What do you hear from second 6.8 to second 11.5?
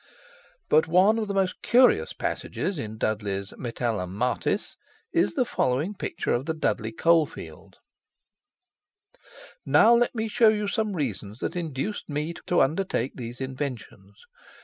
coal field: "Now let me show some reasons